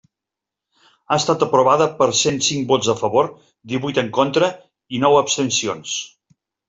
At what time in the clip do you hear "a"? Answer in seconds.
2.93-2.95